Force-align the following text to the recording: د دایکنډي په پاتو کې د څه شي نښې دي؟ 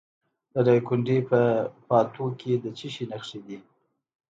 د 0.53 0.55
دایکنډي 0.67 1.17
په 1.29 1.41
پاتو 1.87 2.25
کې 2.39 2.51
د 2.63 2.65
څه 2.77 2.87
شي 2.93 3.05
نښې 3.11 3.39
دي؟ 3.47 3.59